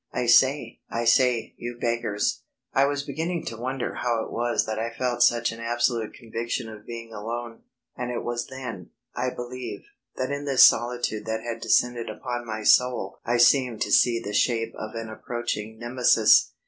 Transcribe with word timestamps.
"I 0.11 0.25
say... 0.25 0.79
I 0.89 1.05
say, 1.05 1.53
you 1.57 1.77
beggars...." 1.79 2.41
I 2.73 2.85
was 2.85 3.03
beginning 3.03 3.45
to 3.45 3.55
wonder 3.55 3.93
how 4.01 4.23
it 4.25 4.31
was 4.31 4.65
that 4.65 4.79
I 4.79 4.89
felt 4.89 5.21
such 5.21 5.51
an 5.51 5.59
absolute 5.59 6.15
conviction 6.15 6.67
of 6.69 6.87
being 6.87 7.13
alone, 7.13 7.61
and 7.95 8.09
it 8.09 8.23
was 8.23 8.47
then, 8.47 8.89
I 9.15 9.29
believe, 9.29 9.83
that 10.15 10.31
in 10.31 10.45
this 10.45 10.63
solitude 10.63 11.27
that 11.27 11.43
had 11.43 11.61
descended 11.61 12.09
upon 12.09 12.47
my 12.47 12.63
soul 12.63 13.19
I 13.25 13.37
seemed 13.37 13.81
to 13.83 13.91
see 13.91 14.19
the 14.19 14.33
shape 14.33 14.73
of 14.73 14.95
an 14.95 15.07
approaching 15.07 15.77
Nemesis. 15.77 16.51